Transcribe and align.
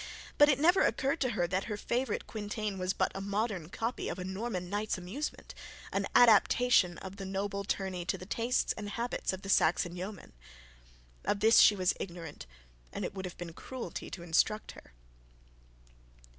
But 0.39 0.49
it 0.49 0.57
never 0.59 0.81
occurred 0.81 1.21
to 1.21 1.29
her 1.37 1.45
that 1.45 1.65
her 1.65 1.77
favourite 1.77 2.25
quintain 2.25 2.79
was 2.79 2.91
but 2.91 3.11
a 3.13 3.21
modern 3.21 3.69
copy 3.69 4.09
of 4.09 4.17
a 4.17 4.23
Norman 4.25 4.67
knight's 4.67 4.97
amusement, 4.97 5.53
an 5.91 6.07
adaptation 6.15 6.97
of 6.97 7.17
the 7.17 7.23
noble 7.27 7.63
tourney 7.63 8.03
to 8.05 8.17
the 8.17 8.25
tastes 8.25 8.73
and 8.73 8.89
habits 8.89 9.31
of 9.31 9.43
the 9.43 9.47
Saxon 9.49 9.95
yeomen. 9.95 10.33
Of 11.23 11.39
this 11.39 11.59
she 11.59 11.75
was 11.75 11.93
ignorant, 11.99 12.47
and 12.91 13.05
it 13.05 13.13
would 13.13 13.25
have 13.25 13.37
been 13.37 13.53
cruelty 13.53 14.09
to 14.09 14.23
instruct 14.23 14.71
her. 14.71 14.93